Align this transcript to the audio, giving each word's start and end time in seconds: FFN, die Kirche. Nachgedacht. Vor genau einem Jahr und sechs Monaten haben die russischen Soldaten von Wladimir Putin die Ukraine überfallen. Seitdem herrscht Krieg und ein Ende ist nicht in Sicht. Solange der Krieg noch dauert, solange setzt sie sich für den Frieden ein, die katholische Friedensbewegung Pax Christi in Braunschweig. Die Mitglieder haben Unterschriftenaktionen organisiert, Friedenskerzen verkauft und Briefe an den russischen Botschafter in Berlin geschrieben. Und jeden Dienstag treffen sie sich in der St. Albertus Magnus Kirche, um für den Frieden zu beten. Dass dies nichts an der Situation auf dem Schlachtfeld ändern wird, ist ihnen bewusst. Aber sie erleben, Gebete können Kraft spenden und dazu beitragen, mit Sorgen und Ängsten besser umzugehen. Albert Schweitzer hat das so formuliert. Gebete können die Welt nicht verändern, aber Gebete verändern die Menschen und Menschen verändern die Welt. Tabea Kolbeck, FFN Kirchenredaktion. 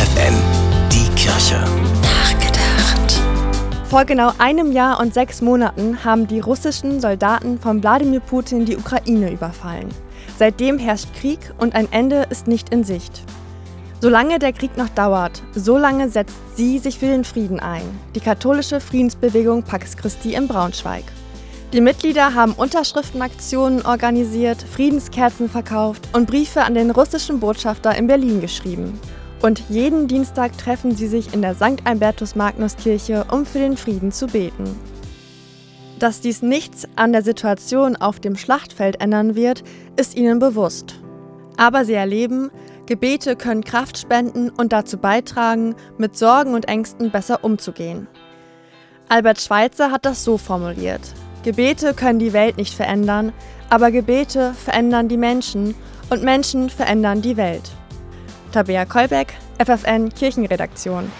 FFN, 0.00 0.34
die 0.90 1.14
Kirche. 1.14 1.62
Nachgedacht. 2.00 3.20
Vor 3.84 4.06
genau 4.06 4.32
einem 4.38 4.72
Jahr 4.72 4.98
und 4.98 5.12
sechs 5.12 5.42
Monaten 5.42 6.02
haben 6.02 6.26
die 6.26 6.40
russischen 6.40 7.02
Soldaten 7.02 7.60
von 7.60 7.82
Wladimir 7.82 8.20
Putin 8.20 8.64
die 8.64 8.78
Ukraine 8.78 9.30
überfallen. 9.30 9.90
Seitdem 10.38 10.78
herrscht 10.78 11.12
Krieg 11.20 11.38
und 11.58 11.74
ein 11.74 11.86
Ende 11.92 12.26
ist 12.30 12.46
nicht 12.46 12.72
in 12.72 12.82
Sicht. 12.82 13.24
Solange 14.00 14.38
der 14.38 14.54
Krieg 14.54 14.78
noch 14.78 14.88
dauert, 14.88 15.42
solange 15.54 16.08
setzt 16.08 16.56
sie 16.56 16.78
sich 16.78 16.98
für 16.98 17.08
den 17.08 17.24
Frieden 17.24 17.60
ein, 17.60 17.82
die 18.14 18.20
katholische 18.20 18.80
Friedensbewegung 18.80 19.64
Pax 19.64 19.98
Christi 19.98 20.32
in 20.32 20.48
Braunschweig. 20.48 21.04
Die 21.74 21.82
Mitglieder 21.82 22.34
haben 22.34 22.54
Unterschriftenaktionen 22.54 23.84
organisiert, 23.84 24.62
Friedenskerzen 24.62 25.50
verkauft 25.50 26.08
und 26.14 26.26
Briefe 26.26 26.62
an 26.62 26.72
den 26.72 26.90
russischen 26.90 27.38
Botschafter 27.38 27.94
in 27.94 28.06
Berlin 28.06 28.40
geschrieben. 28.40 28.98
Und 29.42 29.62
jeden 29.70 30.06
Dienstag 30.06 30.56
treffen 30.58 30.94
sie 30.94 31.06
sich 31.06 31.32
in 31.32 31.40
der 31.40 31.54
St. 31.54 31.84
Albertus 31.84 32.34
Magnus 32.34 32.76
Kirche, 32.76 33.24
um 33.30 33.46
für 33.46 33.58
den 33.58 33.76
Frieden 33.76 34.12
zu 34.12 34.26
beten. 34.26 34.64
Dass 35.98 36.20
dies 36.20 36.42
nichts 36.42 36.86
an 36.96 37.12
der 37.12 37.22
Situation 37.22 37.96
auf 37.96 38.20
dem 38.20 38.36
Schlachtfeld 38.36 39.00
ändern 39.00 39.34
wird, 39.34 39.62
ist 39.96 40.16
ihnen 40.16 40.38
bewusst. 40.38 41.00
Aber 41.56 41.84
sie 41.84 41.94
erleben, 41.94 42.50
Gebete 42.86 43.36
können 43.36 43.64
Kraft 43.64 43.98
spenden 43.98 44.50
und 44.50 44.72
dazu 44.72 44.98
beitragen, 44.98 45.74
mit 45.96 46.16
Sorgen 46.16 46.54
und 46.54 46.68
Ängsten 46.68 47.10
besser 47.10 47.44
umzugehen. 47.44 48.08
Albert 49.08 49.40
Schweitzer 49.40 49.90
hat 49.90 50.04
das 50.04 50.24
so 50.24 50.38
formuliert. 50.38 51.00
Gebete 51.42 51.94
können 51.94 52.18
die 52.18 52.32
Welt 52.32 52.56
nicht 52.56 52.74
verändern, 52.74 53.32
aber 53.70 53.90
Gebete 53.90 54.54
verändern 54.54 55.08
die 55.08 55.16
Menschen 55.16 55.74
und 56.10 56.22
Menschen 56.22 56.68
verändern 56.68 57.22
die 57.22 57.36
Welt. 57.36 57.70
Tabea 58.52 58.84
Kolbeck, 58.86 59.34
FFN 59.58 60.10
Kirchenredaktion. 60.10 61.10